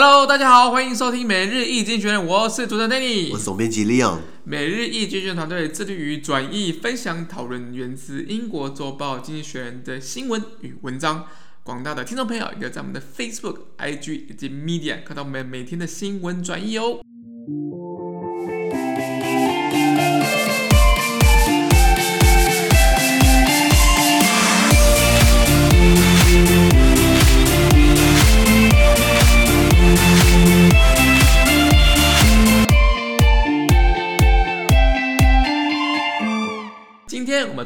[0.00, 4.18] Hello，大家好，欢迎收听每日易经济学人，我是主持人 Danny，我是总编辑 Leon。
[4.44, 11.26] 每日易经济学人团队致力于转译、分享、讨论源自英国周报《经济学人》的新闻与文章。
[11.64, 17.00] 广大的听众朋友也可以在我们的 Facebook、IG 以及 Media 看到我们每天的新闻转译哦。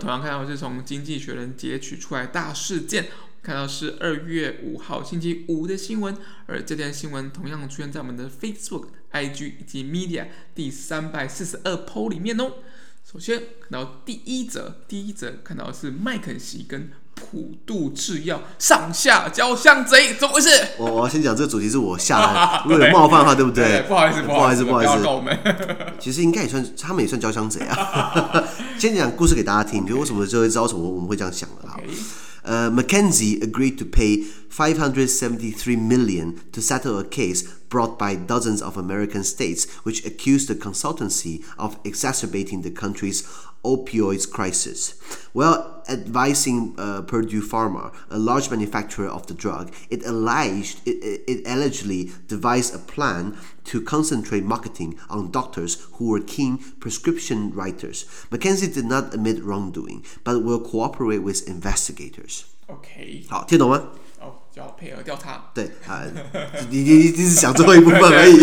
[0.03, 3.07] 同样看到是从《经济学人》截取出来大事件，
[3.41, 6.17] 看到是二月五号星期五的新闻，
[6.47, 12.51] 而这条新闻同样出现在我们的 Facebook、IG 以及 Media 第三百四十二 PO 里面哦。
[13.09, 20.49] 首先看到第一则，第一则看到的是麦肯锡跟普渡制药上下交相贼，怎么回事？
[20.79, 23.83] 我我先讲这个主题是我下来，如果有冒犯的话，对不对？
[23.83, 25.39] 不好意思，不好意思，不好意思，我们
[26.01, 28.45] 其实应该也算，他们也算交相贼啊。
[28.82, 31.78] 先讲故事给大家听，就为什么就会知道什么我们会这样想的啊？
[32.44, 39.68] 呃、uh,，McKinsey agreed to pay 573 million to settle a case brought by dozens of American states,
[39.84, 43.24] which accused the consultancy of exacerbating the country's
[43.66, 44.96] opioids crisis.
[45.34, 51.46] While advising uh, Purdue Pharma, a large manufacturer of the drug, it alleged it, it
[51.46, 58.06] allegedly devised a plan to concentrate marketing on doctors who were keen prescription writers.
[58.32, 62.46] McKinsey did not admit wrongdoing, but will cooperate with investigators.
[62.68, 63.90] OK，好，听懂吗？
[64.53, 65.45] 哦，就要配合调查。
[65.55, 66.03] 对啊，
[66.71, 68.37] 你你你只是想最后一部分而已。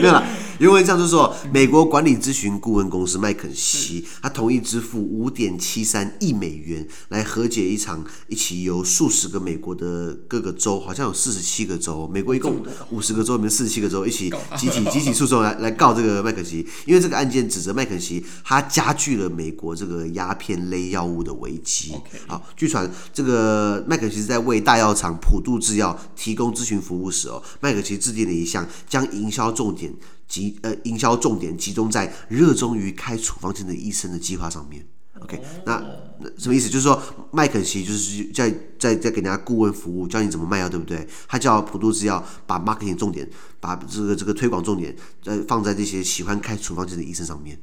[0.00, 0.22] 没有啦。
[0.60, 21.94] 因为这样就是说，美国管理咨询顾问公司麦肯锡，他同意支付五点七三亿美元来和解一场一起由数十个美国的各个州，好像有四十七个州，美国一共五十个州里面四十七个州一起集体集体诉讼来来告这个麦肯锡，因为这个案件指责麦肯锡他加剧了美国这个鸦片类药物的危机。
[22.26, 29.90] 好，据传这个麦肯锡是在为大药厂普渡制药提供咨询服务时哦，麦肯锡制定了一项将营销重点。
[30.30, 34.86] 集呃，营销重点集中在热衷于开处方箋的医生的计划上面。
[35.20, 35.84] OK，那
[36.20, 36.70] 那什么意思？
[36.70, 38.48] 就是说麦肯锡就是在
[38.78, 41.06] 在在给人家顾问服务，教你怎么卖药，对不对？
[41.28, 47.60] 他叫普渡制药把 marketing 重点，把这个这个推广重点，呃，放在这些喜欢开处方箋的医生上面。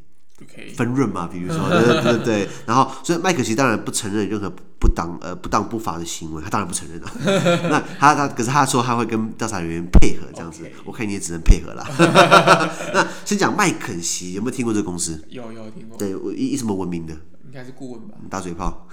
[0.75, 2.50] 分润嘛， 比如说，对对对对。
[2.66, 4.52] 然后，所以麦肯锡当然不承认任何。
[4.80, 7.12] 不当呃不当不法的行为，他当然不承认了。
[7.68, 11.84] 那他他可是他说他会跟调查人员配合这样子.我看你也只能配合了。
[12.94, 15.20] 那先讲麦肯锡，有没有听过这个公司？
[15.30, 15.98] 有有听过。
[15.98, 17.14] 对，以以什么闻名的？
[17.48, 18.14] 应该是顾问吧。
[18.30, 18.88] 大嘴炮。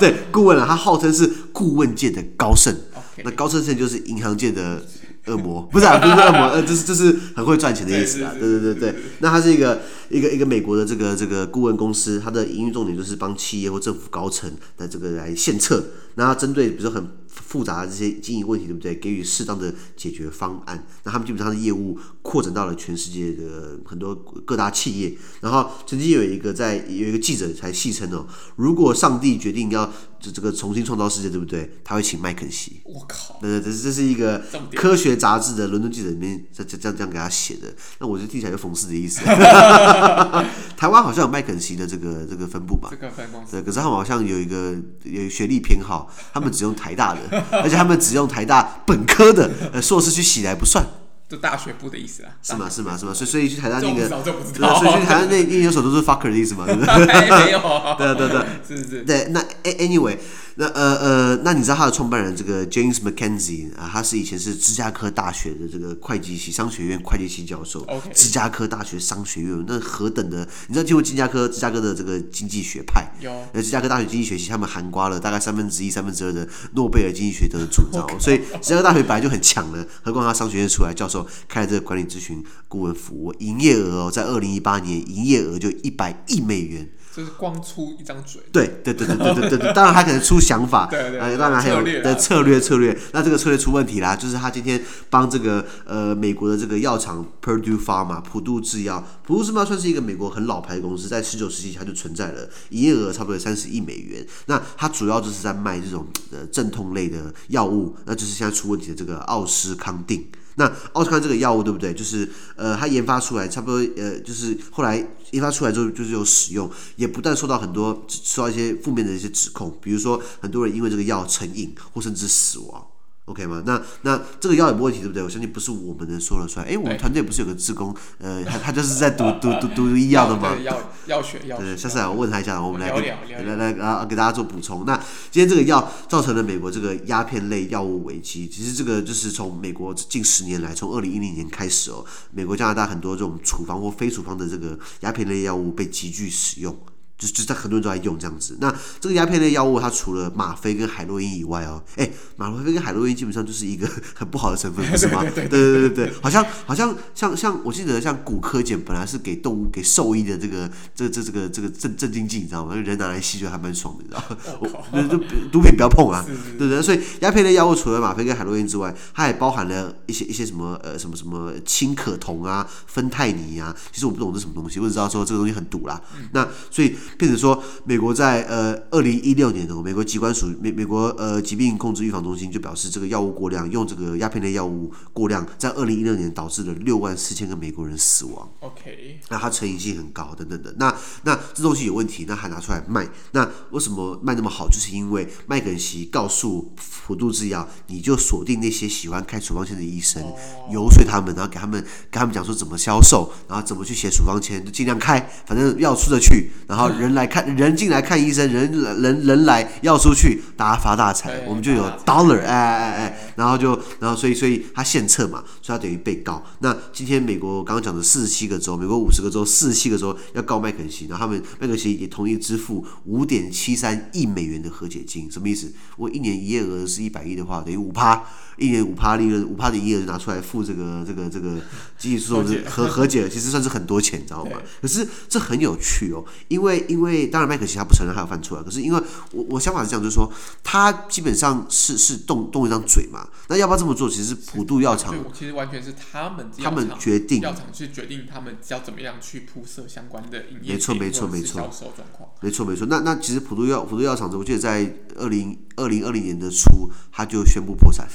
[0.00, 2.74] 对，顾问啊，他号称是顾问界的高盛。
[3.22, 4.82] 那高盛现在就是银行界的。
[5.26, 8.94] 恶魔不是啊，不是恶魔，呃，这是这是很会赚钱的意思啊，对对对对。
[9.18, 9.78] 那他是一个
[10.10, 15.82] 一个一个美国的这个这个顾问公司，它的营运重点就是帮企业或政府高层的这个来献策，
[16.16, 18.94] 那针对比如说很复杂的这些经营问题，对不对？
[18.96, 20.86] 给予适当的解决方案。
[21.04, 25.16] 那他们基本上的业务扩展到了全世界的很多各大企业。
[25.40, 28.26] 然后曾经有一个在有一个记者才戏称哦，
[28.56, 31.78] 如果上帝决定要这这个重新创造世界，对不对？
[31.84, 32.80] 他会请麦肯锡。
[32.84, 33.38] 我靠！
[33.40, 34.42] 对对，这是这是一个
[34.74, 37.74] 科学杂志的伦敦记者里面这这这样这样给他写的。
[38.00, 39.20] 那我就听起来有讽刺的意思。
[40.80, 42.88] 台湾好像有麦肯锡的这个这个分布吧？
[42.90, 43.52] 这个分公司。
[43.52, 44.74] 对，可是他们好像有一个
[45.04, 47.20] 有学历偏好，他们只用台大的。
[47.52, 50.82] 而且他们只用台大本科的呃硕士去洗来不算，
[51.30, 52.32] 就大学部的意思啊？
[52.42, 52.68] 是吗？
[52.68, 52.96] 是吗？
[52.98, 53.14] 是吗？
[53.14, 56.66] 所以所以去台大那个，所以去台大那那研究所都是 fucker 的意思吗？
[56.66, 56.96] 对不对？
[57.46, 57.60] 没有，
[57.96, 59.28] 对对对， 是是是，对。
[59.30, 60.18] 那 anyway。
[60.56, 67.82] 那呃呃，那你知道他的创办人这个 James McKenzie 啊，他是以前是芝加哥大学的这个会计系商学院会计系教授。
[67.86, 68.12] Okay.
[68.12, 86.90] 芝加哥大学商学院那何等的，你知道，经过芝加哥芝加哥的这个经济学派，有，那芝加哥大学经济学系他们含瓜了大概三分之一、三分之二的诺贝尔经济学得主，你知道所以芝加哥大学本来就很强了，何况他商学院出来教授开了这个管理咨询顾问服务，营业额哦，在二零一八年营业额就一百亿美元。
[87.12, 94.80] 就是光出一张嘴，对对对对对对对，当然他可能出想法，对 对，对，当然还有的策略策略，那这个策略出问题啦，就是他今天
[95.10, 110.24] 帮这个呃美国的这个药厂 Purdue Pharma 普渡制药，普渡制药算是一个美国很老牌的公司，在十九世纪它就存在了，营业额差不多三十亿美元，那它主要就是在卖这种呃镇痛类的药物，那就是现在出问题的这个奥斯康定。
[110.56, 111.94] 那奥斯康这个药物对不对？
[111.94, 114.96] 就是呃，它研发出来差不多呃，就是后来
[115.30, 122.86] 研发出来之后就是有使用，也不断受到很多受到一些负面的一些指控，比如说很多人因为这个药成瘾或甚至死亡。
[123.30, 123.62] OK 吗？
[123.64, 125.22] 那那这个药有没问题，对不对？
[125.22, 126.66] 我相信不是我们能说了算。
[126.66, 130.56] 哎，我们团队不是有个志工，呃，他他就是在读读读读医药的吗？
[130.62, 131.56] 药药学药。
[131.56, 134.84] 对，下次来我问他一下，我们来来来啊，给大家做补充。
[134.84, 134.96] 那
[135.30, 138.48] 今天这个药造成了美国这个鸦片类药物危机。
[138.48, 146.76] 其实这个就是从美国近十年来，从二零一零年开始哦，美国加拿大很多这种处方或非处方的这个鸦片类药物被急剧使用。
[147.20, 153.86] 就就在很多人都在用这样子，那这个鸦片类药物它除了吗啡跟海洛因以外哦，哎，吗啡跟海洛因基本上就是一个
[154.16, 155.22] 很不好的成分，不是吗？
[155.34, 162.74] 对对对对对，好像好像像像我记得像骨科碱本来是给动物给兽医的这个这这这个这个镇镇静剂，你知道吗？
[162.74, 164.80] 人拿来吸就还蛮爽的，你知道吗？
[164.92, 165.18] 我就
[165.52, 166.24] 毒品不要碰啊，
[166.56, 166.80] 对不对？
[166.80, 176.00] 所以鸦片类药物除了吗啡跟海洛因之外，它也包含了一些一些什么呃什么什么氢可酮啊、芬太尼啊，其实我不懂这什么东西，我只知道说这个东西很毒啦。
[176.32, 176.96] 那所以。
[177.18, 188.48] 变成说，美国在呃二零一六年的美国疾管署美美国呃疾病控制预防中心就表示，这个药物过量，用这个鸦片类药物过量，在二零一六年导致了六万四千个美国人死亡。
[188.60, 190.74] OK，那它成瘾性很高，等等的。
[190.78, 194.68] 那那这东西有问题，那还拿出来卖，那为什么卖那么好？
[194.68, 196.72] 就是因为麦肯锡告诉
[197.06, 200.22] 普渡制药，你就锁定那些喜欢开处方签的医生，
[200.70, 206.88] 游说他们，然后给他们给他们讲说怎么销售，然后怎么去写处方签，就尽量开，反正药出得去，然后。
[207.00, 208.70] 人来看，人进来看医生，人
[209.00, 216.44] 人人来要出去，大家发大财，我们就有 dollar，哎哎哎，然后就，然后所以所以他献策嘛，所以他等于被告。
[216.58, 225.72] 那今天美国刚刚讲的四十七个州，美国五十个州，四十七个州要告麦肯锡，然后他们麦肯锡也同意支付五点七三亿美元的和解金，什么意思？
[225.96, 228.22] 我一年营业额是一百亿的话，等于五趴，
[228.58, 231.56] 一年五趴利润，五趴的营业额拿出来付这个这个这个
[231.96, 234.58] 经济诉讼和和解，其实算是很多钱，你知道吗？
[234.82, 236.84] 可是这很有趣哦，因为。
[236.90, 239.00] 因为当然麦肯锡他不承认他有犯错啊，可是因为
[239.32, 240.30] 我我想法是这样，就是说
[240.64, 244.10] 他基本上是是动动一张嘴嘛，那要不要这么做？
[244.10, 252.86] 其实普渡药厂，其实完全是他们他们决定，药厂去决定他们要怎么样去铺设相关的营业没错没错没错销售状况，没错没错。
[252.90, 258.06] 那那其实普渡药普渡药厂，我记得在二零二零二零年的初，他就宣布破产，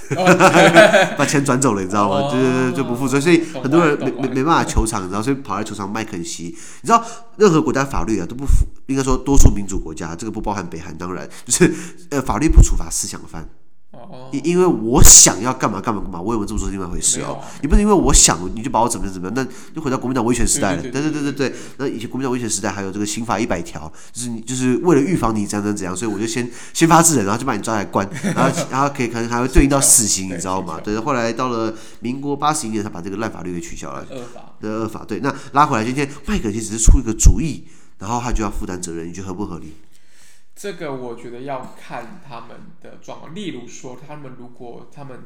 [1.18, 2.32] 把钱转走了，你知道吗？
[2.32, 7.04] 对对对，就不负责，所以很多人没没没办法求偿，你知道，所以跑来球场卖肯锡，你知道
[7.38, 8.66] 任何国家法律啊都不符。
[8.88, 11.74] 应该说，多数民主国家，这个不包含北韩，当然就是
[12.12, 13.50] 呃，法律不处罚思想犯。
[14.32, 17.40] 因因为我想要干嘛干嘛干嘛，我有没有这么做是另外一回事哦。
[17.62, 20.82] 你不是因为我想你就把我怎么样怎么样，那就回到国民党威权时代了。
[20.82, 30.80] 对对对对对，那以前国民党威权时代还有这个刑法一百条，就是你就是为了预防你怎样怎样怎样，所以我就先先发制人，然后就把你抓来关，然后然后可以可能还会对应到死刑，你知道吗？
[30.84, 34.06] 对，后来到了民国八十一年，他把这个烂法律给取消了。
[34.12, 34.42] 恶法。
[34.60, 35.06] 对，恶法。
[35.08, 37.66] 对，那拉回来，今天麦肯锡只是出一个主意。
[37.98, 39.74] 然后他就要负担责任，你觉得合不合理？
[40.56, 43.36] 这个我觉得要看他们的状况。
[43.36, 45.20] 例如说，他们如果他们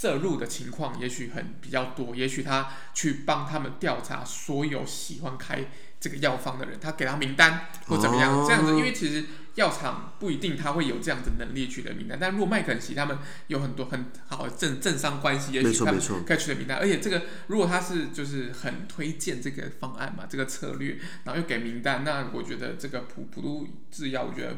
[0.00, 5.66] 涉入的情况也许很比较多，也许他去帮他们调查所有喜欢开
[6.00, 9.24] 这个药方的人，他给他名单或怎么样，哦、这样子，因为其实。
[9.56, 13.18] 药厂不一定他会有这样子能力取得名单，但如果麦肯锡他们
[13.48, 16.78] 有很多很好的政政商关系，也许他们可以取得名单。
[16.78, 24.56] 而且这个如果他是就是很推荐这个方案嘛，这个策略，然后又给名单，那我觉得这个普普渡制药，我觉得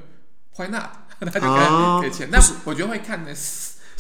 [0.57, 0.91] why not？
[1.19, 2.29] 他就给给钱。
[2.31, 3.35] 那我觉得会看的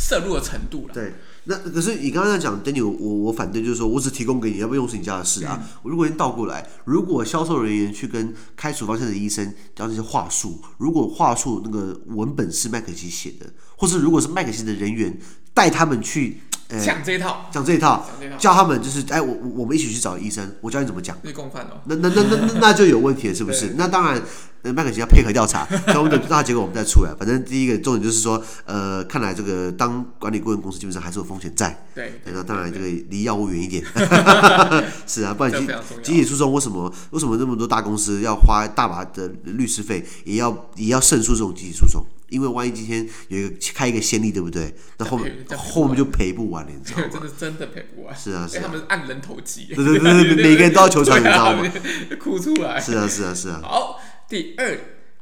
[0.08, 0.94] 涉入的程度了。
[0.94, 1.14] 对。
[1.44, 5.58] 那可是你刚刚在讲，Daniel，我我反对，就是说我只提供给你，要不用是你家的事啊。
[5.60, 15.18] 嗯、如果先倒过来，如果销售人员去跟开处方箋的医生讲这些话术，如果话术那个文本是麦肯锡写的，或是如果是麦肯锡的人员
[15.54, 16.40] 带他们去。
[16.82, 18.02] 讲这一套，讲这一套，
[18.38, 21.14] 教他们就是，哎，我我们一起去找医生，我教你怎么讲。
[21.84, 23.74] 那那那那那就有问题了，是不是？
[23.76, 24.22] 那当然，
[24.70, 27.12] 麦肯锡要配合调查，那我们等调查结果我们再出来。
[27.18, 31.84] 反正第一个重点就是说，呃，看来这个当管理顾问公司基本上还是有风险在。
[31.94, 32.20] 对。
[32.26, 33.82] 那当然这个离药物远一点。
[35.06, 35.66] 是啊，不然集
[36.02, 42.04] 集体诉讼为什么为什么那么多大公司要花大把的律师费，也要也要胜诉这种集体诉讼？
[42.28, 44.74] 因为万一今天有一个开一个先例，对不对？
[44.96, 47.08] 那后面后面就赔不完了，你知道吗？
[47.12, 48.16] 真的真的赔不完。
[48.16, 48.62] 是啊，是啊。
[48.64, 49.66] 他们是按人头计。
[49.74, 51.62] 对对对对，每个人都要求偿，你知道吗？
[52.18, 52.80] 哭出来。
[52.80, 53.60] 是啊是啊是啊。
[53.62, 54.00] 好，
[54.32, 54.78] 第二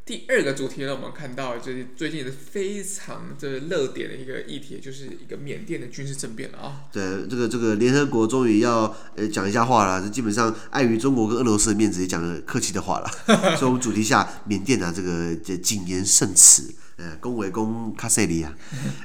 [0.07, 6.83] 第二个主题呢，我们看到就是最近是非常的热点的一个议题，就是一个缅甸的军事政变了啊。
[6.93, 13.11] 对，这个这个联合国终于要呃讲一下话了，基本上碍于中国跟俄罗斯的面子，也讲了客气的话了。
[13.59, 16.73] 所以，我们主题下缅甸啊，这个这谨言慎辞。
[17.00, 18.56] 呃，恭维恭卡塞里啊，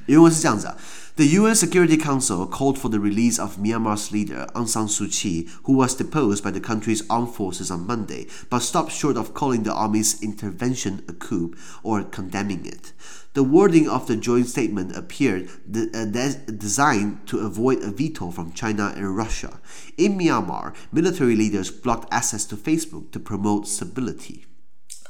[0.07, 0.77] 原文是这样子啊。
[1.17, 5.75] The UN Security Council called for the release of Myanmar's leader Aung San Suu Kyi, who
[5.75, 9.73] was deposed by the country's armed forces on Monday, but stopped short of calling the
[9.73, 11.53] army's intervention a coup
[11.83, 12.93] or condemning it.
[13.35, 16.07] The wording of the joint statement appeared de uh,
[16.51, 19.61] designed to avoid a veto from China and Russia.
[19.99, 24.47] In Myanmar, military leaders blocked access to Facebook to promote stability.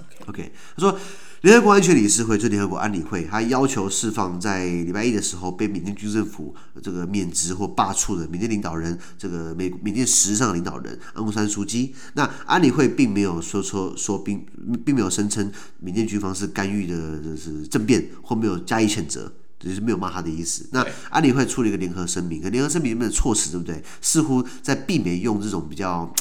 [0.01, 0.25] Okay.
[0.27, 0.53] Okay.
[0.77, 0.99] 他说。
[1.46, 11.94] 联合国安全理事会，就联合国安理会，他要求释放在礼拜一的时候被缅甸军政府这个免职或罢黜的缅甸领导人，这个缅缅甸实质上的领导人昂山素姬。
[12.16, 14.44] 那安理会并没有说说说并
[14.84, 20.68] 并没有声称缅甸军方是干预的，就是政变或没有加以谴责，就是没有骂他的意思。
[20.72, 23.84] 那安理会出了一个联合声明，可联合声明里面的措辞对不对？
[24.02, 26.12] 似乎在避免用这种比较。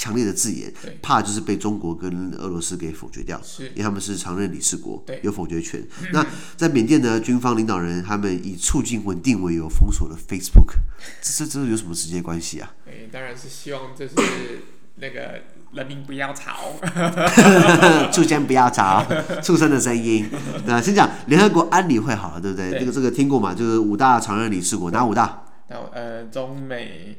[0.00, 5.86] 强烈的字眼，怕就是被中国跟俄罗斯给否决掉，因为他们是常任理事国，有否决权。
[6.14, 6.24] 那
[6.56, 10.72] 在缅甸的军方领导人，他们以促进稳定为由封锁了 Facebook，
[11.20, 12.72] 这这有什么直接关系啊？
[12.86, 14.14] 诶，当然是希望就是
[14.96, 15.42] 那个
[15.72, 16.72] 人民不要吵，
[18.10, 19.04] 畜生不要吵，
[19.44, 20.26] 畜生的声音。
[20.64, 22.70] 那先讲联合国安理会好了，对不对？
[22.80, 23.52] 这个这个听过嘛？
[23.52, 25.44] 就是五大常任理事国，哪五大？
[25.92, 27.18] 呃，中美。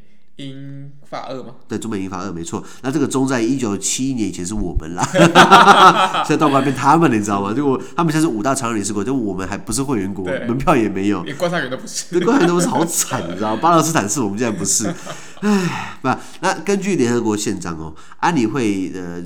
[0.49, 1.55] 英法二吗？
[1.67, 2.63] 对，中美英法二没错。
[2.81, 5.07] 那这个中在一九七一年以前是我们啦，
[6.25, 7.53] 现在倒过来变他们了，你知道吗？
[7.53, 13.59] 就他们现在是五大常任理事国，就我们还不是会员国，门票也没有，连观察员都不是，连观察员都不是，好惨，你知道吗？
[13.61, 14.93] 巴勒斯坦是我们现在不是。
[15.41, 16.07] 唉，不，
[16.41, 19.19] 那根据联合国宪章哦，安理会呃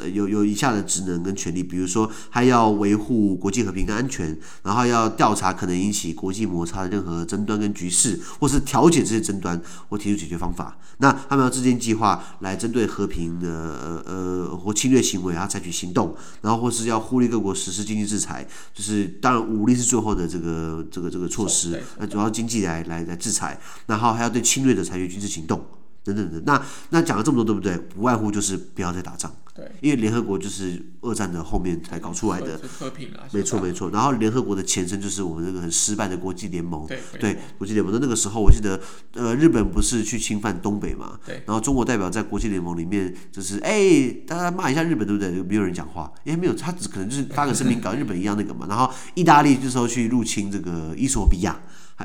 [0.00, 10.76] 呃有有以下的职能跟权利，比如说还要维护国际和平跟安全，然后要调查可能引起国际摩擦的任何争端跟局势，或是调解这些争端或提出解决方法。
[10.98, 25.59] 那他们要制定计划来针对和平的呃呃或侵略行为然后采取行动，然后或是要呼吁各国实施经济制裁，就是当然武力是最后的这个这个这个措施，那主要经济来来来制裁，然后还要对侵略者采取军事行动。
[26.02, 27.76] 等等的，那那讲了这么多，对不对？
[27.76, 29.30] 不外乎就是不要再打仗。
[29.52, 33.26] 对，因为联合国就是二战的后面才搞出来的，和平啊。
[33.32, 33.90] 没错没错。
[33.90, 36.86] 然后联合国的前身就是我们那个很失败的国际联盟。
[36.86, 38.80] 对对，国际联盟那那个时候，我记得
[39.14, 41.18] 呃，日本不是去侵犯东北嘛？
[41.26, 41.42] 对。
[41.46, 45.30] 然后中国代表在国际联盟里面就是哎，大家骂一下日本，对不对？
[45.42, 48.66] 没有人讲话，因为没有，他只可能就是发个声明 搞日本一样那个嘛。
[48.68, 51.60] 然后意大利这时候去入侵这个伊索比亚。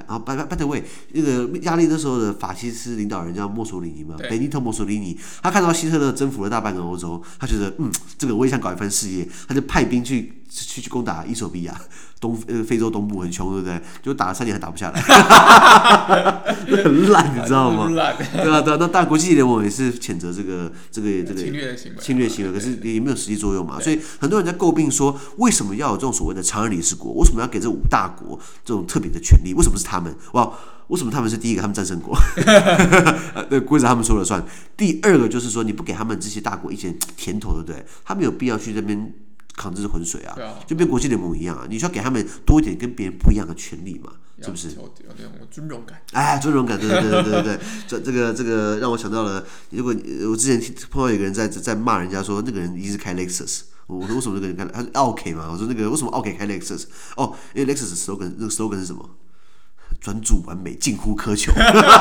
[0.08, 10.34] 然后，by by by the way，那个意大利那时候的法西斯领导人叫墨索里尼嘛，贝尼特·墨索里尼，他看到希特勒征服了大半个欧洲，他觉得嗯，这个我也想搞一番事业，他就派兵去
[10.64, 11.76] 去去攻打伊索比亚。
[12.22, 13.80] 东呃非洲东部很穷，对不对？
[14.02, 15.02] 就打了三年还打不下来，
[16.82, 17.90] 很烂，你知道吗？
[17.92, 18.00] 对
[18.50, 23.82] 啊对啊，那当然国际联盟也是谴责这个这个这个侵略行为，侵略行为，可是也没有实际作用嘛。
[23.82, 27.12] 所以很多人在诟病说，为什么要有这种所谓的常任理事国？
[27.16, 29.54] 为什么要给这五大国这种特别的权利？
[29.54, 30.16] 为什么是他们？
[30.32, 30.50] 哇，
[30.88, 31.62] 为什么他们是第一个？
[31.62, 32.18] 他们战胜国，
[33.50, 34.44] 对，规则他们说了算。
[34.78, 37.86] 第二个就是说，你不给他们这些大国一些甜头，对不对？
[38.06, 39.14] 他们有必要去这边。
[39.56, 40.36] 扛这是浑水啊，
[40.68, 44.70] 就跟国际联盟一样啊，你需要给他们多一点跟别人不一样的权利嘛，是不是？
[44.72, 46.02] 有那种尊荣感。
[46.12, 49.96] 哎，尊荣感，对对对对对对，这这个这个让我想到了，如果
[50.30, 54.66] 我之前碰到一个人在在骂人家说那个人一直开 Lexus，我说为什么这个人开？
[54.66, 55.50] 他说奥 K 嘛？
[55.52, 56.84] 我说那个为什么奥 K 开 Lexus？
[57.16, 59.10] 哦，因为 Lexus slogan 那个 slogan 是什么？
[60.00, 61.52] 专注完美，近乎苛求。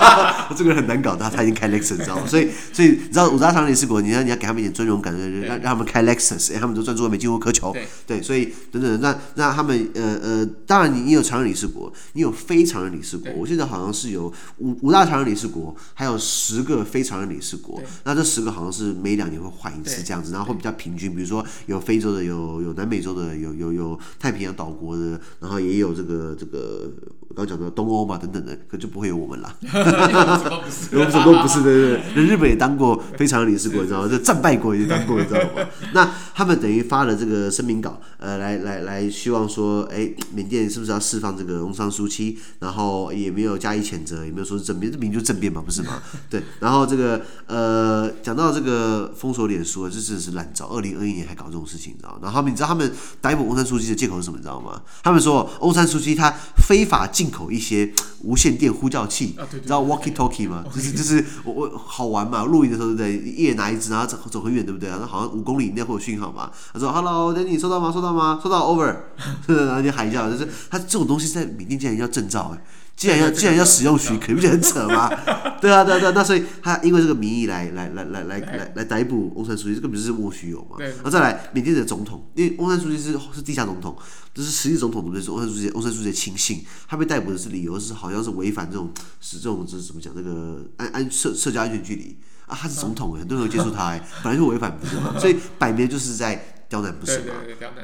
[0.57, 2.27] 这个人很难搞，他他已经开 Lexus，你知道吗？
[2.27, 7.73] 所以所以你知道五大常任理事国，你要你要给他们一点尊荣感，让让他们开 Lexus，哎，他们都专注完美，近乎苛求。
[7.73, 13.33] 对，对，所以等等，那那他们呃呃，当然你你有常任理事国，你有非常任理事国。
[13.35, 17.83] 我记得好像是有五五大常任理事国，还有十个非常任理事国。
[18.05, 21.15] 那这十个好像是每两年会换一次这样子，然后会比较平均。
[21.15, 26.91] 比如说有非洲的，有有南美洲的，有有有太平洋岛国的，然后也有这个这个
[27.35, 27.95] 刚刚讲的东欧。
[27.95, 29.55] 欧嘛等等的，可就不会有我们了。
[29.63, 30.97] 我们什么不是？
[30.97, 32.25] 我们什么都不是，对对对。
[32.25, 34.09] 日本也当过非常任理事国，你知道吗？
[34.11, 35.65] 这战败国也当过，你知道吗？
[35.95, 42.37] 那他们等于发了这个声明稿，呃，来来来，希望说，哎，缅甸是不是要释放这个翁桑苏姬？
[42.59, 46.03] 然后也没有加以谴责，也没有说是政变，这明明就是政变嘛，不是吗？
[46.29, 46.43] 对。
[46.59, 50.67] 然后这个呃，讲到这个封锁脸书，这真的是烂招。
[50.67, 52.19] 二零二一年还搞这种事情，你知道吗？
[52.23, 54.37] 然后他们，你知道他们逮捕翁山苏姬的借口是什么？
[54.37, 54.83] 你知道吗？
[55.05, 56.35] 他们说翁山苏姬他
[56.67, 57.74] 非法进口一些。
[58.21, 60.65] 无线电呼叫器，你知道 walkie talkie 吗？
[60.75, 63.33] 就是就是我我好玩嘛，露营的时候对不对？
[63.33, 64.89] 一人拿一支，然后走走很远，对不对？
[64.89, 66.51] 然后好像五公里以内会有讯号嘛。
[66.73, 67.93] 他说：“Hello，Danny，收到吗？
[67.93, 68.41] 收到吗？
[68.43, 68.97] 收到，over。
[69.47, 72.65] ”然后就喊一下，就是他这种东西在缅甸竟然要证照哎，
[72.97, 75.09] 既然要既然要使用许可，不就很扯吗？
[75.61, 76.13] 对啊，对啊，对啊。
[76.15, 80.77] 那所以他因为这个名义来来来来来来来逮捕翁山书记，这个不是莫须有嘛？
[80.79, 83.97] 然后再来缅甸的总统，因为翁山书记是是地下总统，
[84.33, 85.23] 就是实际总统，对不对？
[85.23, 90.15] 是翁山书记翁山书记的亲信，他被逮捕的是理由是好像是违反这种是这种这是怎么讲？
[90.15, 95.19] 这个安安社社交安全距离啊，他是总统，很多人会接触他， 本来就违反不是嘛？
[95.19, 96.54] 所以摆明就是在。
[96.75, 97.35] 刁难不是嘛？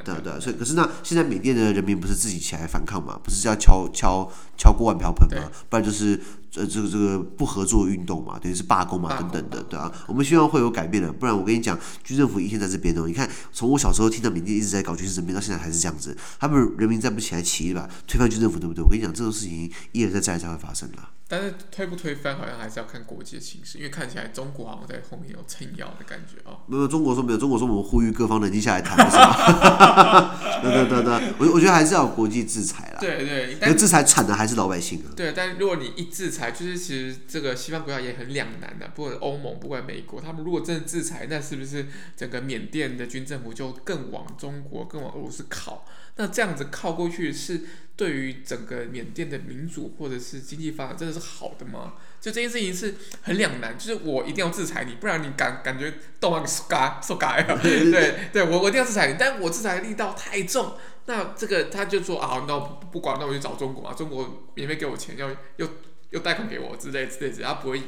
[0.04, 3.16] 对对对，所以可是那现在缅甸的人民不是自己起来反抗嘛？
[3.22, 5.48] 不是要敲敲敲锅碗瓢盆嘛？
[5.68, 6.20] 不然就是
[6.56, 9.90] 呃这个这个不合作运动嘛，等于是罢工嘛等等的，对啊。
[10.06, 13.04] 我们希望会有改变的，不然我跟你讲，军政府一天在这边哦。
[13.06, 18.82] 你看，从我小时候听到缅甸一直在搞军事政变，到现在还是这样子，他们人民站不起来起义吧，推翻军政府，对不对？
[18.82, 20.98] 我跟你讲，这种事情一而再再而三会发生的。
[21.32, 26.58] 但是推不推翻，好像还是要看国际的形势，因为看起来中国好像在后面有撑腰的感觉哦。
[26.66, 30.34] 没有，中国说没有，中国说我们呼吁各方冷静下来谈，是吧？
[30.60, 32.96] 对对对对，我我觉得还是要有国际制裁啦。
[32.98, 35.14] 对对，因为制裁惨的还是老百姓啊。
[35.14, 45.84] 对，但如果你一制裁，就是其实这个西方国家也很两难的，不管欧盟，不管美国，他们如果真的制裁，那是不是整个缅甸的军政府就更往中国、更往俄罗斯靠？
[46.14, 47.62] 那这样子靠过去是？
[48.00, 51.96] 对于整个缅甸的民主或者是经济发展，真的是好的吗？
[52.18, 65.68] 就这件事情是很两难，就是我一定要制裁你，不然你感感觉动啊受嘎受嘎呀， 对对，我我一定要制裁你，但我制裁的力道太重，那这个他就说啊，那我不管，那我就找中国啊，中国免费给我钱，要又
[66.10, 67.82] 又贷款给我之类之类之类，他不会。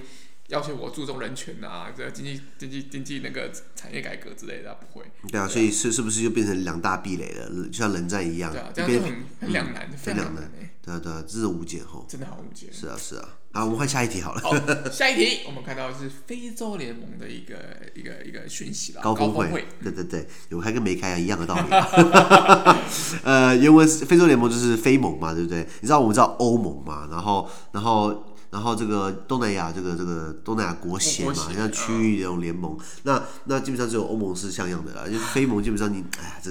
[0.53, 5.07] 要求我注重人权啊，这经济经济经济那个产业改革之类的，不会。
[5.31, 7.49] 对啊，所以是是不是就变成两大壁垒了？
[7.69, 10.53] 就像冷战一样，对啊，这样就很很两难，非常难。
[10.83, 12.05] 对啊对啊，这是无解吼。
[12.07, 12.67] 真的好无解。
[12.71, 14.43] 是啊是啊，好，我们换下一题好了。
[14.43, 14.53] 好，
[14.93, 17.55] 下一题我们看到是非洲联盟的一个
[17.95, 19.01] 一个一个讯息了。
[19.01, 19.65] 高峰会。
[19.83, 21.63] 对对对，有开跟没开一样的道理。
[23.25, 25.67] 呃，原文非洲联盟就是非盟嘛，对不对？
[25.81, 27.09] 你知道我们知道欧盟嘛？
[27.11, 28.29] 然后然后。
[28.53, 36.51] 然后这个东南亚这个这个东南亚国协嘛，像区域这种联盟，那那基本上只有欧盟是像样的啦，就是非盟基本上你哎呀这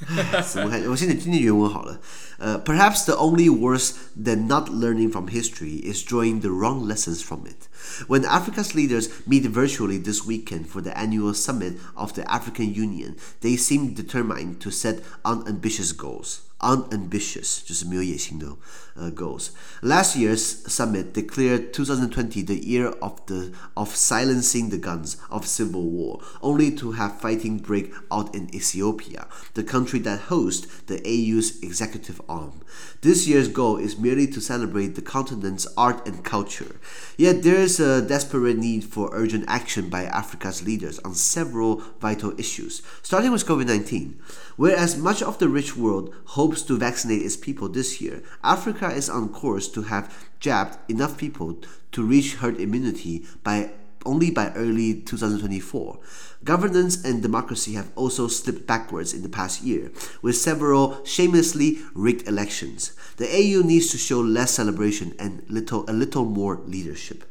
[0.15, 0.81] 个哎怎么看？
[0.89, 1.99] 我现在听听原文好了。
[2.37, 7.69] 呃、uh,，Perhaps the only worse than not learning from history is drawing the wrong lessons from it.
[8.07, 13.15] When Africa's leaders meet virtually this weekend for the annual summit of the African Union,
[13.41, 18.55] they seem determined to set unambitious goals unambitious 就是没有野心的
[18.95, 19.49] 呃 goals.
[19.81, 25.89] Last year's summit declared 2020 the year of the of silencing the guns of civil
[25.89, 31.60] war, only to have fighting break out in Ethiopia, the country that hosts the AU's
[31.62, 32.62] executive arm.
[33.00, 36.76] This year's goal is merely to celebrate the continent's art and culture.
[37.16, 42.38] Yet there is a desperate need for urgent action by Africa's leaders on several vital
[42.38, 44.14] issues, starting with COVID-19.
[44.56, 49.10] Whereas much of the rich world hopes to vaccinate its people this year, Africa is
[49.10, 51.58] on course to have jabbed enough people
[51.92, 53.72] to reach herd immunity by
[54.06, 55.98] only by early 2024.
[56.42, 59.90] Governance and democracy have also slipped backwards in the past year,
[60.22, 62.92] with several shamelessly rigged elections.
[63.16, 67.24] The AU needs to show less celebration and little a little more leadership.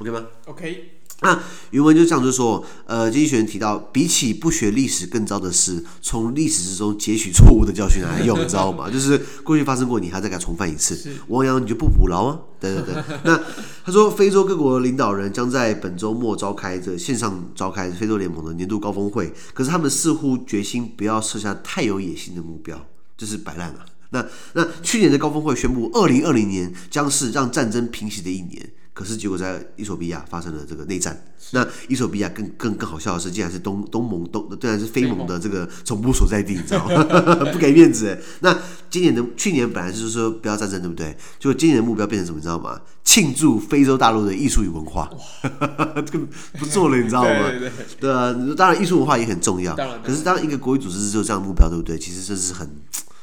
[0.00, 0.95] OK 吗？OK。
[1.22, 8.88] 那原文就这样，就说，呃，经济学人提到，比起不学历史，更糟的是从历史之中截取错误的教训来用，你知道吗？
[8.92, 12.38] 就是过去发生过，你还在给它重犯一次，王阳你就不捕牢啊？
[12.60, 13.02] 对对对。
[13.24, 13.40] 那
[13.84, 22.78] 他说，非洲各国领导人将在本周末召开这线上召开非洲联盟的年度高峰会，可是他们似乎决心不要设下太有野心的目标，
[23.16, 23.86] 就是摆烂了。
[24.10, 28.70] 那那去年的高峰会宣布，二零二零年将是让战争平息的一年。
[28.96, 31.22] 可是结果在伊索比亚发生了这个内战。
[31.50, 37.04] 那伊索比亚更更更好笑的是，竟然是东东盟东，竟然是非盟的这个总部所在地，你知道吗？
[37.52, 38.18] 不给面子。
[38.40, 41.14] 那今年的去年本来就是说不要战争，对不对？
[41.38, 42.38] 就今年的目标变成什么？
[42.38, 42.80] 你知道吗？
[43.04, 45.10] 庆祝非洲大陆的艺术与文化，
[46.06, 46.26] 这个
[46.58, 47.50] 不做了，你知道吗？
[47.50, 49.76] 对，对，对啊，当然艺术文化也很重要。
[50.02, 51.98] 可是当一个国际组织只有这样的目标，对不对？
[51.98, 52.68] 其实这是很。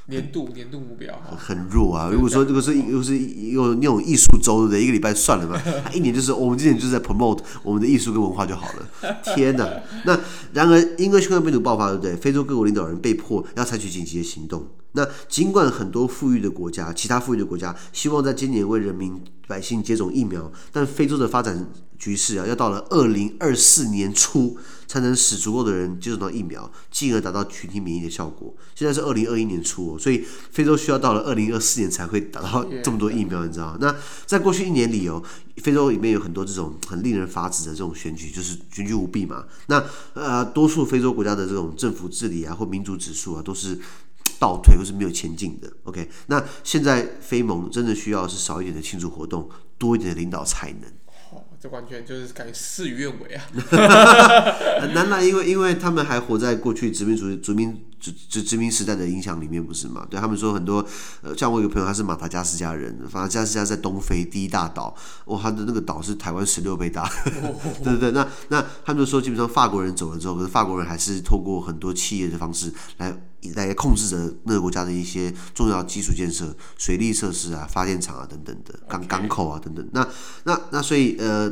[0.07, 2.09] 年度年度目标很弱啊！
[2.11, 5.61] 如果说如果是又是又那种艺术周的一个礼拜算了嘛，
[5.95, 9.17] 一年就是我们今年就是在 promote 我们的艺术跟文化就好了。
[9.23, 9.69] 天哪！
[10.05, 10.19] 那
[10.51, 12.15] 然而因为新冠病毒爆发，对不对？
[12.17, 14.67] 非洲各国领导人被迫要采取紧急的行动。
[14.91, 28.55] 那尽管很多富裕的国家，其他富裕的国家希望在今年为人民百姓接种疫苗，但非洲的发展局势啊，要到了二零二四年初才能使足够的人接种到疫苗，进而达到群体免疫的效果。
[28.75, 33.77] 现在是二零二一年初，哦所以非洲需要到了二零二四年才会达到这么多疫苗，你知道吗？
[33.81, 35.21] 那在过去一年里哦，
[35.57, 39.45] 非洲里面有很多这种很令人发指的这种选举，就是选举舞弊嘛。
[39.67, 43.79] 那呃，多数非洲国家的这种政府治理啊，或民主指数啊，都是。
[44.39, 46.09] 倒退或是没有前进的，OK？
[46.27, 50.81] 那现在非盟真的需要是少一点的庆祝活动，多一点的领导才能。
[51.63, 53.47] 这完全就是感觉事与愿违啊！
[54.81, 60.05] 很难啦，因为因为他们还活在过去殖民主义、殖民殖殖殖民时代的影响里面，不是嘛？
[60.09, 60.85] 对他们说很多，
[61.21, 64.93] 呃，像我有个朋友，他是马达加斯加人，马达加斯加在东非第一大岛，
[65.27, 67.03] 哇，他的那个岛是台湾十六倍大，
[67.41, 68.11] 哦、 对对对。
[68.11, 73.17] 那那他们就说，基本上法国人走了之后，可是法国人还是透过很多企业的方式来
[73.55, 79.87] 来控制着那个国家的一些重要基础建设、水利设施啊、发电厂啊等等的港港口啊等等。
[79.93, 80.05] 那
[80.43, 81.49] 那那所以呃。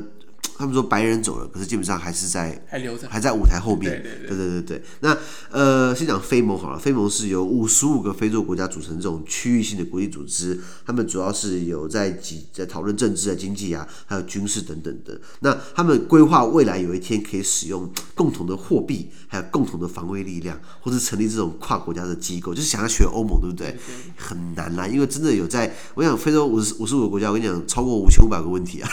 [0.57, 3.91] 他们说白人走了，可是基本上还是在还留着，还在舞台后面。
[3.91, 4.83] 对对对，对对对对。
[4.99, 5.17] 那
[5.49, 15.19] 呃，先讲非盟好了，非盟是由五十五个非洲国家组成这种区域性的国际组织，他们主要是有在几在讨论政治啊、经济啊，还有军事等等的。
[15.39, 23.75] 那他们规划未来有一天可以使用共同的货币，还有共同的防卫力量，或者成立这种跨国家的机构，就是想要学欧盟，对不对？
[24.15, 28.89] 很难啦，因为真的有在，我想非洲五十五十五个国家，我跟你讲，超过五千五百个问题啊，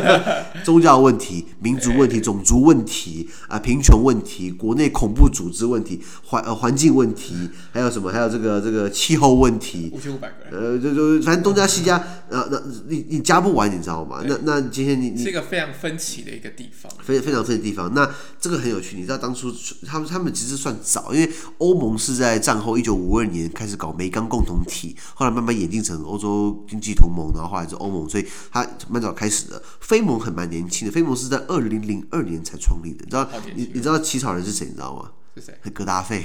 [0.64, 1.02] 宗教。
[1.02, 7.34] 问题、民族问题、种族问题啊、贫穷问题、国内恐怖组织问题、环呃环境问题，
[7.72, 8.12] 还有什么？
[8.12, 9.90] 还有这个这个气候问题。
[9.92, 10.56] 五千五百个。
[10.56, 11.96] 呃，就就反正东加西加，
[12.28, 14.22] 呃，那你你加不完，你知道吗？
[14.26, 17.92] 那那今天你你是一个非常分歧的一个地方，非非常分歧的地方。
[17.94, 19.52] 那这个很有趣，你知道当初
[19.86, 29.60] 他们他们其实算早，因为欧盟是在战后一九五二年开始搞煤钢共同体，后来慢慢演进成欧洲经济同盟，然后后来是欧盟，所以它蛮早开始的。
[29.80, 30.92] 非盟很蛮年轻的。
[30.92, 33.28] 非盟是在二零零二年才创立的，你知道？
[33.54, 34.64] 你你知道起草人是谁？
[34.64, 35.10] 你知道吗？
[35.34, 35.54] 是谁？
[35.72, 36.22] 戈达费，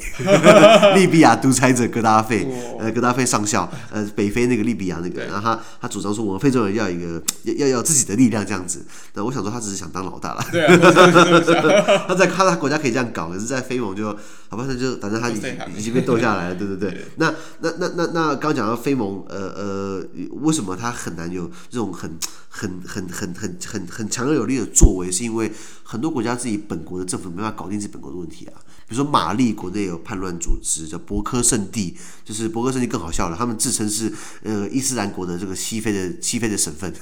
[0.93, 2.45] 利比亚独裁者戈达费，
[2.77, 8.86] 呃，戈达费上校，呃，北非那个利比亚那个，然后他他主张说，我们非洲人要一个要要要自己的力量这样子。
[9.13, 10.43] 那我想说，他只是想当老大了。
[10.51, 14.13] 对啊， 他在他的国家可以这样搞，可是，在非盟就
[14.49, 17.05] 好吧，那就反正他已经已经被斗下来了，对对对。
[17.17, 20.07] 那那那那那刚讲到非盟，呃呃，
[20.41, 22.17] 为什么他很难有这种很
[22.49, 25.12] 很很很很很很强而有力的作为？
[25.12, 25.51] 是因为
[25.83, 28.53] 很多国家自己本国的政府没办法搞定自己本国的问题啊。
[28.89, 34.10] 比如说，马利国内有叛乱组织叫博科圣地，就是博科圣地更好笑了，他们自称是
[34.43, 36.93] 呃伊斯兰国的这个西非的西非的省份，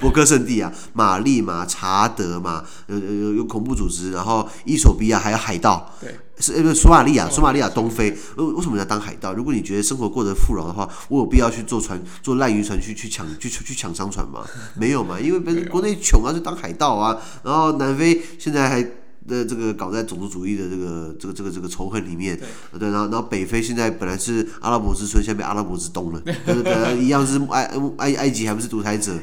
[0.00, 9.32] 博科圣地啊，马利嘛，查德嘛，有有有恐怖组织，然后伊索比亚还有海盗，对，是呃索马利亚，索马利亚东非，为为什么要当海盗？
[9.34, 14.44] 如果你觉得生活过得富饶的话，我有必要去坐船坐烂渔船去去抢去去抢商船吗？
[14.76, 18.86] 没有嘛，因为本国内穷啊，就当海盗啊，然后南非现在还。
[19.26, 22.38] 的这个搞在种族主义的这个这个这个这个仇恨里面，
[22.70, 27.64] 对，对，然后然后北非现在本来是阿拉伯之春，现在被阿拉伯之冬了，对对对，一样是埃
[27.96, 29.14] 埃埃及还不是独裁者。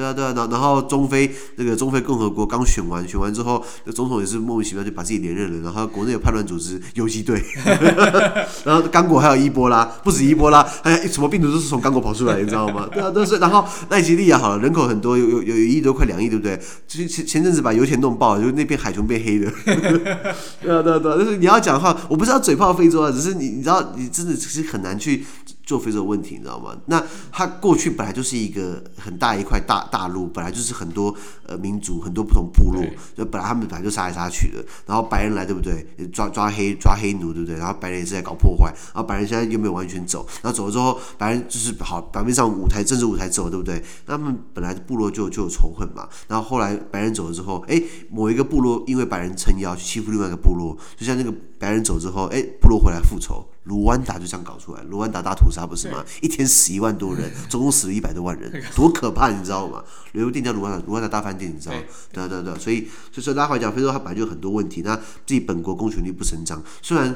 [0.00, 3.62] 对啊，对啊，然然后中非那个中非共和国刚选完，选完之后，
[3.94, 5.60] 总统也是莫名其妙就把自己连任了。
[5.62, 7.42] 然后国内有叛乱组织游击队
[8.64, 12.88] 然后刚果还有伊波拉，不止伊波拉，还有什么病毒都是从刚果跑出来，你知道吗？
[12.92, 13.36] 对啊，都是。
[13.38, 16.58] 然后奈及利亚好了，人口很多，有有有一亿多，快两亿，对不对？
[16.88, 19.50] 前前前阵子把油田弄爆了，就那片海豚变黑的。
[20.62, 25.24] 对啊，对啊，对啊，就是你要讲的话，我不是要嘴炮非洲啊，只是你你知道，你真的其实很难去。
[25.70, 26.76] 做非洲问题，你知道吗？
[26.86, 31.14] 那它过去本来就是一个很大一块大大陆，本来就是很多
[31.46, 32.84] 呃民族，很多不同部落，
[33.16, 34.64] 就本来他们本来就杀来杀去的。
[34.84, 35.86] 然后白人来，对不对？
[36.12, 37.56] 抓抓黑抓黑奴，对不对？
[37.56, 38.74] 然后白人也是在搞破坏。
[38.92, 43.80] 然后白人现在又没有完全走，然后走了之后，白人就是好表面上舞台政治舞台走，对不对？
[44.06, 46.08] 那他们本来部落就就有仇恨嘛。
[46.26, 47.80] 然后后来白人走了之后，哎，
[48.10, 53.46] 某一个部落因为白人撑腰去欺负另外一个部落，就像那个白人走之后，哎，部落回来复仇。
[53.64, 56.02] 卢旺达就这样搞出来，卢旺达大屠杀不是吗？
[56.22, 59.84] 一天死一万多人， 总共死了一百多万人，多可怕，你知道吗？
[60.12, 61.82] 旅游店叫卢旺达，卢旺达大饭店，你知道吗？
[62.10, 67.14] 对对对，所以所以说拉回来讲，非洲它本来就有很多问题，那自己本国公权力不伸张，虽然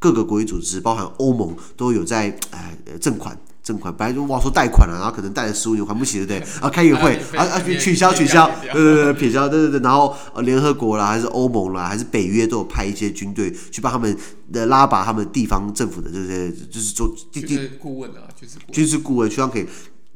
[0.00, 3.38] 各个国际组织，包含欧盟，都有在哎赠款。
[3.66, 6.52] 赠款本来就哇说贷款了，然后可能贷了十五年还不起，对不对？
[6.60, 9.80] 然 后开一个会啊啊取消取消，对对对撇消，对对对。
[9.80, 14.16] 然后呃联合国啦，还是欧盟啦，还是北约都有派一些军队去帮他们
[14.52, 19.66] 的拉拔他们地方政府的这些，就是做就是顾问啊，就是军事顾问，希望可以。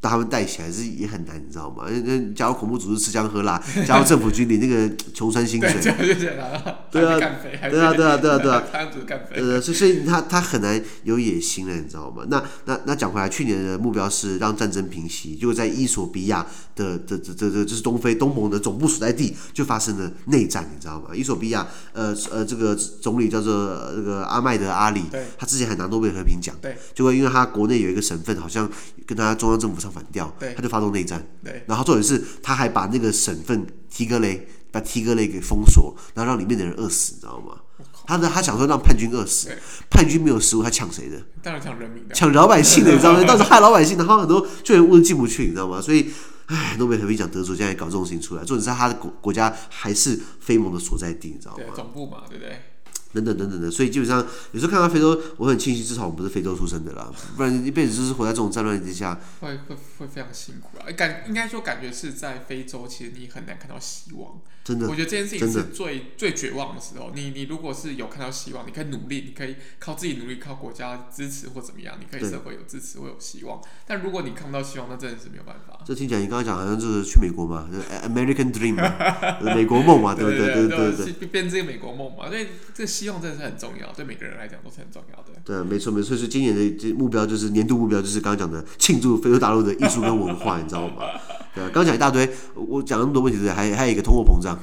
[0.00, 1.84] 把他们带起来是也很难，你知道吗？
[1.92, 8.62] 那那加入恐怖组织吃香喝辣， 加入政府军领那个 穷酸薪水，对啊，对啊，对啊，对啊，对啊，
[9.34, 12.24] 呃，所以所以他他很难有野心了，你知道吗？
[12.28, 21.10] 那那那讲回来，去年的目标是让战争平息，就在伊索比亚的的这这这就是东非东盟的总部所在地，就发生了内战，你知道吗？
[21.14, 25.02] 伊索比亚呃呃这个总理叫做这个阿麦德阿里，
[25.36, 28.68] 他之前还拿诺贝尔和平奖，对，结果因为他国内有一个省份好像
[29.06, 30.02] 跟他中央政府上。
[30.02, 37.56] 反调，他就发动内战，对然后重点是他还把那个省份提格雷把提格雷给封锁，然后让里面的人饿死，你知道吗？
[38.06, 39.50] 他呢他想说让叛军饿死，
[39.90, 41.20] 叛军没有食物，他抢谁的？
[41.42, 43.22] 当然抢人民的，抢老百姓的，你知道吗？
[43.26, 45.80] 当时害老百姓，然后很多救援物资进不去，你知道吗？
[45.80, 46.10] 所以。
[46.46, 51.58] 哎，诺贝尔和平奖得主现在搞这种事情出来，重点是他的国国家还是非盟的所在地，你知道吗？
[51.58, 52.60] 对，总部嘛，对不对？
[53.12, 60.86] 等等等等的，所以基本上有时候看到非洲，我很庆幸，至少我们不是非洲出生的啦，不然一辈子就是活在这种战乱之下，会会会非常辛苦啊！
[60.92, 64.40] 感应该说感觉是在非洲，其实你很难看到希望。
[64.70, 67.10] 真的，我觉得这件事情是最最绝望的时候。
[67.12, 73.60] 你你如果是有看到希望，你可以努力，你可以靠自己努力，靠国家支持或怎么样，你可以社会有支持，会有希望。
[73.86, 75.80] 但如果你看不到希望，那真的是没有办法。
[75.84, 77.68] 这听起来你刚刚讲好像就是去美国嘛
[78.04, 80.38] ，American Dream 嘛，美国梦嘛，对不对？
[80.54, 85.40] 对 对对对，变这个美国梦嘛，所以这个希望真的是很重要，对每个人来讲都是很重要的。
[85.44, 86.16] 对，没错没错。
[86.16, 91.02] 所以今年的目标就是年度目标，就是刚刚讲的庆祝非洲大陆的艺术跟文化，你知道吗？
[91.54, 94.56] 对，刚讲一大堆，我讲那么多问题，对，还还有一个通货膨胀。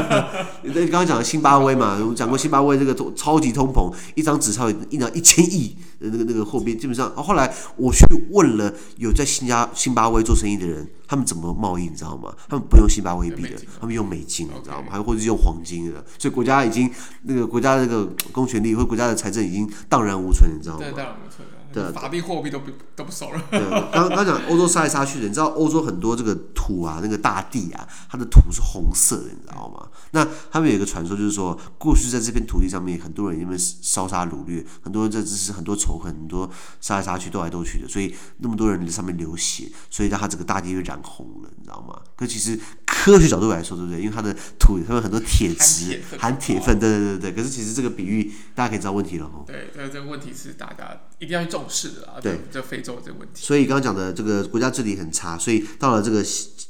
[0.62, 12.34] 你刚刚讲的辛巴威嘛，我们讲过辛巴威这个通超级通膨，一张纸钞印了一千亿的那个那个货币，基本上后来我去问了有在新加辛巴威做生意的人，他们怎么贸易，你知道吗？
[12.48, 14.88] 他们不用辛巴威币的，他们用美金，你知道吗？
[14.90, 16.90] 还或者是用黄金的，所以国家已经
[17.22, 20.84] 那个国家的那个公权力或国家的财政已经荡然无存，你知道吗？
[20.94, 21.48] 荡然无存。
[21.76, 23.42] 对，法币货币都不都不熟了。
[23.50, 23.60] 对，
[23.92, 29.86] 刚刚讲欧洲杀来杀去的，你知道欧洲很多这个土啊，那个大地啊，它的土是红色的，你知道吗？
[30.12, 42.00] 那他们有一个传说，就是说过去在这片土地上面，很多人因为烧杀掳掠，很多人在这是很多仇恨，很多杀来杀去，斗来斗去的，所以那么多人在上面流血，所以让它这个大地被染红了，你知道吗？
[42.16, 42.58] 可其实
[43.06, 44.00] 科学角度来说，对不对？
[44.00, 47.32] 因为它的土它有很多铁质，含铁分，对对对对。
[47.32, 49.44] 可是其实这个比喻大家可以知道问题了哦。
[49.46, 52.18] 对，这个这个问题是大家一定要去重视的啊。
[52.20, 53.46] 对，这非洲这个问题。
[53.46, 56.20] 所以刚刚讲的这个国家治理很差，所以到了这个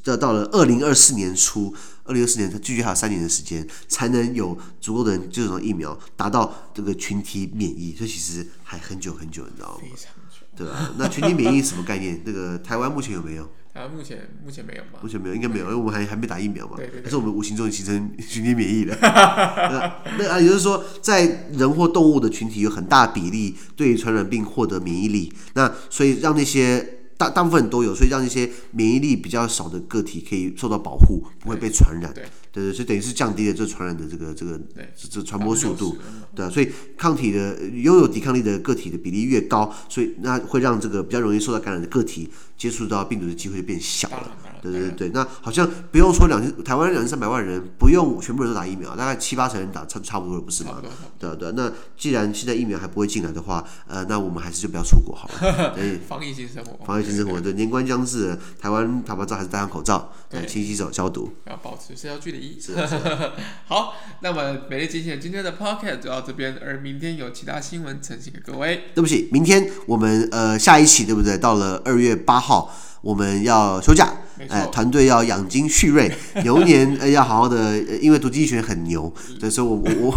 [0.04, 7.96] 到到了二零二四年初，二零二四年它距离还有三年的时间，才能有足够的人接种疫苗，达到这个群体免疫。
[7.96, 9.76] 所以其实还很久很久，你知道吗？
[9.80, 10.44] 非常久。
[10.54, 12.20] 对啊，那群体免疫什么概念？
[12.26, 13.50] 那个台湾目前有没有？
[13.76, 14.98] 啊，目前目前没有吧？
[15.02, 16.76] 目前没有，应该没有，因为我们还还没打疫苗嘛。
[16.76, 17.00] 对对对。
[17.02, 18.96] 但是我们无形中形成 群体免疫了。
[19.02, 25.30] 那那啊，也就是说，在人或动物的群体有很大比例对传染病获得免疫力。
[25.54, 32.14] 那所以让那些大大部分都有，所以让那些免疫力比较少的个体可以受到保护，不会被传染。
[32.52, 34.58] 对，所以等于是降低了这传染的这个这个
[34.96, 35.98] 这传播速度。
[36.34, 44.30] 对啊，所以抗体的拥有抵抗力的个体的比例越高，所以那会让这个比较容易受到感染的个体接触到病毒的机会就变小了。
[44.62, 50.82] 对对对，那好像不用说两千台湾两千三百万人不用全部人都打疫苗，大概七八成人打差差不多了，不是吗？
[51.20, 55.72] 对对，那既然现在疫苗还不会进来的话，呃，那我们还是就不要出国好了。
[55.76, 57.40] 对，防疫新生活，防疫新生活。
[57.40, 62.58] 对，年关将至，台湾台湾照还是戴上口罩，对，勤洗手消毒，要保持社交距离。
[62.60, 62.74] 是。
[63.68, 68.86] 好，那么美丽极限今天的 Pocket 就到这边，而明天有其他新闻呈现给各位。
[68.94, 71.38] 对不起，明天我们呃下一期对不对？
[71.38, 72.70] 到了二月八号，
[73.02, 74.08] 我们要休假。
[74.50, 79.10] 哎，团队要养精蓄锐，牛年呃要好好的，因为读经济学很牛，
[79.50, 80.14] 所以我我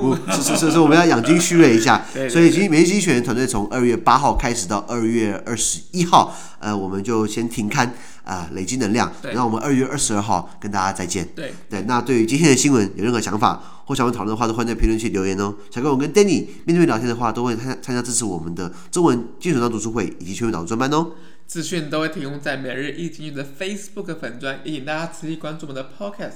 [0.00, 2.00] 我，我是是是， 我们要养精蓄锐一下。
[2.28, 7.92] 所以经济学团队从二月八号开始到二月二十一号，呃，我们就先停刊
[8.22, 9.12] 啊，累积能量。
[9.22, 11.26] 然后我们二月二十二号跟大家再见。
[11.34, 15.54] 对对，那对于今天的新闻有任何想法或想要讨论的话，都欢迎在评论区留言哦。
[15.70, 21.12] 想跟我跟 Danny 面对面聊天的话，都会参参加支持我们的中文基础上读书会以及全民导读专班哦。
[21.46, 26.34] 资讯都会提供在每日一经的 Facebook 粉专，也请大家持续关注我们的 Podcast、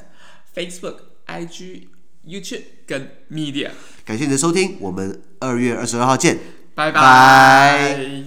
[0.52, 0.96] Facebook、
[1.28, 1.82] IG、
[2.26, 3.70] YouTube 跟 Media。
[4.04, 6.37] 感谢你的收听，我们二月二十二号见，
[6.74, 8.24] 拜拜。